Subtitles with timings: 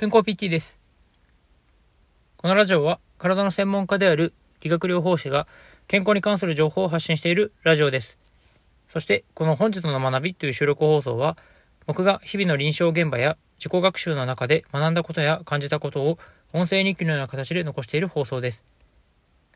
[0.00, 0.78] 健康 PT です。
[2.38, 5.46] このラジオは体の専門家である理学療法士が
[5.88, 8.16] 健康に関する情報を発信しているラジオです。
[8.90, 11.36] そしてこの本日の学びという収録放送は
[11.86, 16.18] 僕が日々の臨床現場や自己学習の中で学んだことや感じたことを
[16.54, 18.64] 音声日記のような形で残している放送です。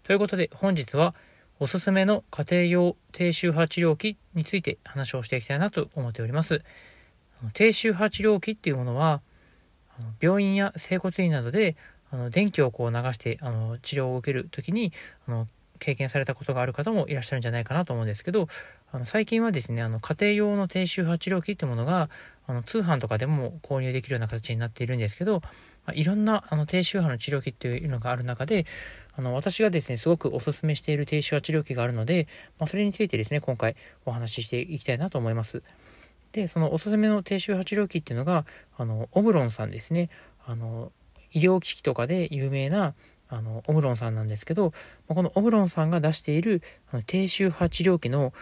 [0.02, 1.14] ということで本日は
[1.58, 6.60] おすすめの家庭用低周波治療器について話をしていきたいなと思っております。
[7.54, 9.22] 低周波治療器っていうものは
[10.20, 11.76] 病院や整骨院などで
[12.10, 14.92] あの電気をこう流してあの治療を受ける時に
[15.26, 15.48] あの
[15.78, 18.48] 経験されたことがある方もいらっしゃるんじゃないかなと思うんですけど
[18.92, 22.08] あの最近はですねあの家庭用の低周波治療器ってものが
[22.46, 25.50] あの通販とかでも購入できるような形になっているんですけど、ま
[25.88, 28.66] あ、いろんなあの低周波の治療器っていうのがある中で
[29.16, 33.74] あの私がですねすごくおすすめしている低周波治療器があるので、まあ、それについてですね今回
[34.06, 35.62] お話ししていきたいなと思います。
[36.34, 38.44] で、そのおすすめの低周波治療器っていうのが、
[38.76, 40.10] あの、オムロンさんですね。
[40.44, 40.90] あの、
[41.32, 42.94] 医療機器とかで有名な、
[43.28, 44.72] あの、オムロンさんなんですけど、
[45.06, 48.32] このオムロンさんが出しているあの低周波治療器の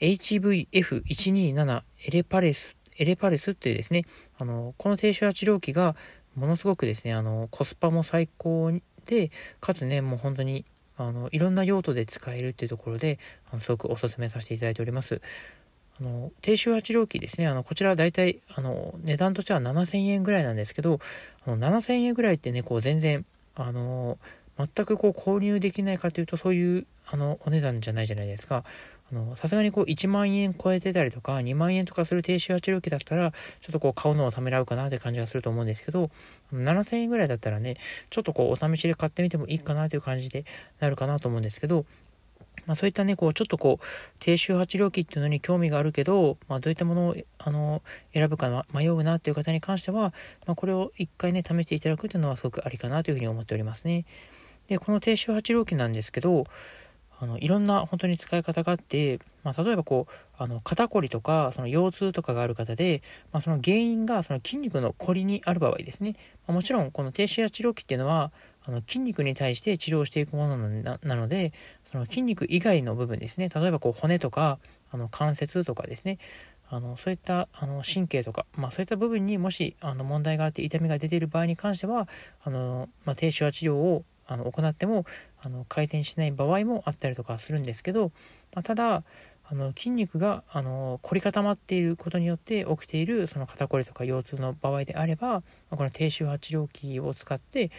[0.00, 4.06] HVF127 エレパレス、エレパレスっていうですね、
[4.38, 5.94] あの、この低周波治療器が
[6.34, 8.72] ものすごくですね、あの、コスパも最高
[9.04, 10.64] で、かつね、もう本当に、
[10.96, 13.18] あの、いろんな用途で使えるっていうところで、
[13.50, 15.20] あのすごくお勧めさせていただいております。
[16.00, 21.00] あの低周波治療器ですね、あのこちらは大体あの値段としては7000円ぐらいなんですけど、
[21.46, 24.18] あの7000円ぐらいってね、こう全然、あの
[24.58, 28.64] 全くこう購入できないかというと、そういうあのお値段じゃないじゃないですか。
[29.36, 36.10] さすがにこう1万円超えてたりとか2万円とかする低周波治療器だったらちょっとこう買うのをためらうかなって感じがすると思うんですけど
[36.54, 37.76] 7000円ぐらいだったらね
[38.08, 40.46] ちょっとこうお試しで買ってみてもいいかなという感じで
[40.80, 41.84] なるかなと思うんですけど
[42.66, 43.84] まあ、そういったね、こう、ちょっとこう、
[44.20, 47.82] 低周波治療器っていうのに興味があるけど、まあ、どういったものを、あの、
[48.14, 50.14] 選ぶか迷うなっていう方に関しては、
[50.46, 54.04] まあ、これを一回ね、試していただくというのはすごくありかなというふうに思っておりますね。
[54.68, 56.44] で、この低周波治療器なんですけど、
[57.22, 63.00] あの、いろんな本当に使い方があって、まあ、例えばこう、あの、肩こりとか、その腰痛とかがある方で、
[63.30, 66.16] まあ、その原因がその筋肉のこりにある場合ですね。
[66.48, 68.32] まあ、もちろん、この低周波治療器っていうのは、
[68.64, 71.52] あの筋肉に対して治療していくものなので、
[71.84, 74.58] その筋肉以外の部分ですね、例えばこう骨とか、
[74.90, 76.18] あの関節とかですね、
[76.68, 82.08] あのそういったあの神経とか、まあ、そういった部分にもしあの問題があって痛みが出ている場合に関しては、
[82.42, 85.04] あのまあ、低周波治療をあの行っても
[85.42, 88.12] あの回転しない場合もあったりとかするんですけど、
[88.54, 89.04] まあ、ただ
[89.44, 97.70] あの筋肉があの凝り固まっていることによって起きているその肩こりとか腰痛の場合であればこの低周波治療器を使って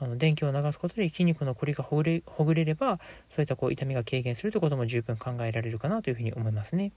[0.00, 2.98] あの電気を流すことで筋肉のこりがほぐれほぐれれば
[3.30, 6.92] そういったこう痛みが軽減するということも十分考えられるかなというふうに思いますね。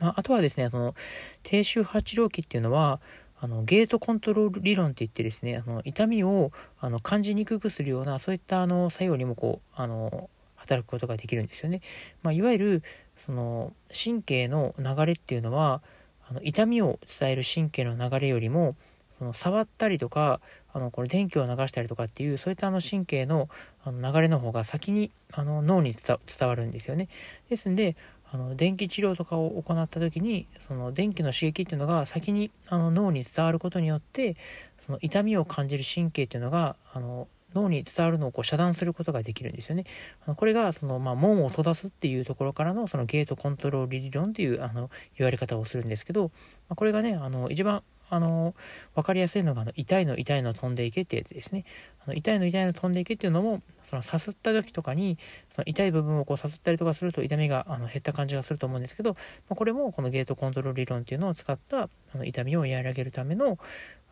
[0.00, 0.94] まあ、あとはですね、その
[1.42, 3.00] 低周波治療器っていうのは
[3.40, 6.50] あのゲートコントロール理論って言ってですねあの痛みを
[6.80, 11.80] あの感じにくくするようなそういったあの作用にもこうあの働くことができるんですよね。
[12.22, 12.82] まあ、いわゆる
[13.24, 15.82] その神経の流れっていうのは
[16.28, 18.74] あの痛みを伝える神経の流れよりも
[19.18, 20.40] その触ったりとか
[20.78, 23.48] あのこれ電気を流したりとかっていうそういったあの神経の
[23.84, 27.08] あの流れの方が先にあの脳に伝わるんですよね。
[27.50, 27.96] ですんで
[28.30, 34.36] あの電気治療とかを行った時にその電気の刺激っていうのが先にあの脳に伝わることによって
[34.78, 39.84] その痛みを感じる神経っていうのがあの脳に伝わるのをこう遮断することができるんですよね。
[40.26, 46.30] あのこれがその、まあ、門を閉ざすっていうところからのそのゲートコントロール理論っていうあの言われ方をするんですけど、
[46.68, 48.54] ま、これがねあの一番あの、
[48.94, 51.64] 分かりやすいのが、あの痛いの痛いの飛んでいけってやつですね。
[52.04, 55.18] あの痛いの痛いの飛んでいけっていうのも、そのさすった時とかに、
[55.54, 59.18] その痛い部分をこうさすったりとかすると痛みがあの減った感じがすると思うんですけど、ま
[59.50, 63.58] あ、これもこのゲートコントロール理論っていうのを使ったあの痛みを和らげるための、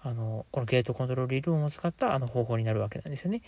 [0.02, 3.42] あの、このゲートコントロール理論を使ったあの方法になるわけなんですよね。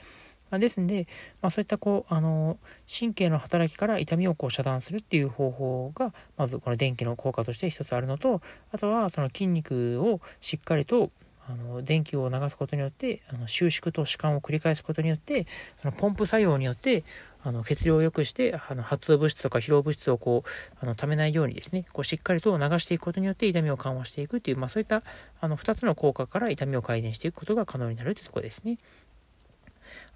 [0.51, 1.07] まあ、ですんで、
[1.41, 8.41] まあ、そういったこうあの神経の働きから痛みをこう遮断するっていう方法がまずこの電気の効果として一つあるのと
[8.73, 11.11] あとはその筋肉をしっかりと
[11.51, 15.47] あの電気を流すことによってあの収縮と弛緩を繰り返すことによって
[15.81, 17.05] そのポンプ作用によって
[17.43, 25.03] あの血流を良くしてあの発物質とか疲労物質をこうあの溜めないようにですねこうしっかりと流していくことによって痛みを緩和していくっていう、まあ、そういった
[25.41, 28.79] あの2つの効果から痛みを改善していくことが可能になるというところですね。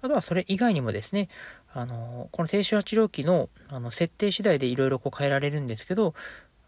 [0.01, 1.29] あとはそれ以外にもですね、
[1.73, 6.13] あの、この低周波治療器のあの設定次第でいろいろこう変えられるんですけど、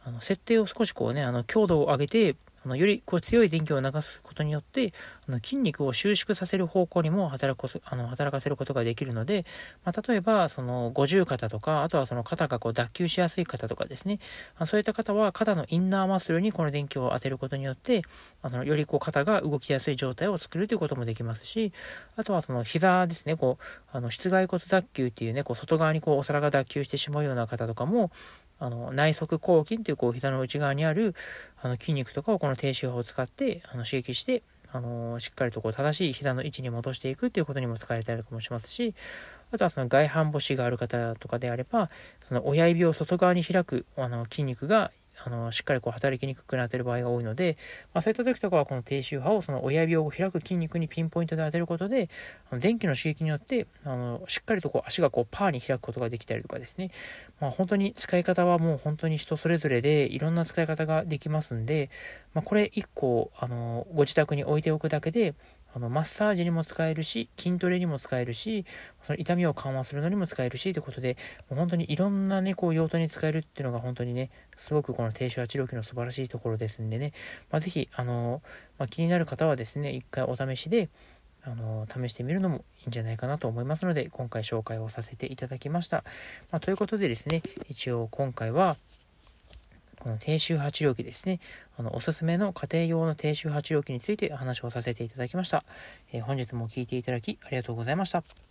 [0.04, 4.92] あの設定を少しこうね、あの強度を上げて、あのよりこう強い電気を流すことによって
[5.30, 9.46] あの筋肉を収縮させる方向にも働くあの働かせることができるので、
[9.84, 14.20] まあ、例えばその五十肩とかあとはその肩がこう脱臼しやすい方とかですね。
[14.66, 18.02] そういった方は肩のインナーマッスルにこの電気を当てることによって
[18.42, 21.72] あのよりこう肩が動きやすい状態を作るということもできますし
[22.16, 23.36] あとはその膝ですね。
[23.36, 28.12] こうあの室外骨脱臼っていうねこう外側にこうお皿が脱臼してしまうような方とかも
[28.60, 31.16] あの内側抗筋っていうこう膝の内側にある
[31.62, 38.94] あの筋肉とかをこの低周波を使ってあの刺激してあのしっかりとこう正しい膝の位置に戻していくっていうことにも使えたりとかもしますし
[39.52, 41.90] あとはその外反母趾がある方とかであれば
[42.28, 44.92] その親指を外側に開くあの筋肉が
[45.24, 47.58] あのしっかりこう働きにくくなっている場合が多いので、
[47.94, 52.10] まあ、そういった時とかはこの低周波をその親指を開く筋肉にピンポイントで当てることで
[52.52, 56.92] あの電気の刺激によってあのしっかりとこう足がこうパーに開くことができたりとかですね、
[57.40, 61.90] まあ、本当に使い方はもう本当に人それぞれでいろんな使い方ができますんで、
[62.34, 65.34] まあ、これ1個あのご自宅に置いておくだけで
[65.76, 68.66] あのマッサージにも使えるし筋トレにも使えるし
[69.02, 71.18] その痛みを緩和するのにも使えるしということで
[71.50, 77.12] もう本当にいろんなねこう用途に使えるっていうのが本当にねすごくこの低周波治療器の素晴らしいところですんでね、
[77.52, 78.42] まあ、是非あの、
[78.80, 80.88] まあ、気になる方はですね一回お試しで
[81.44, 86.04] あの試してみるのもいいんじゃないかなと思いますので今回紹介をさせていただきました、
[86.52, 88.78] まあ、ということでですね一応今回は
[90.06, 91.40] この低周波治療器ですね、
[91.80, 95.66] あのおすすめの家庭用の低周波治療器について話をさせていただきました。
[96.12, 98.45] えー、本日も聴いていただきありがとうございました。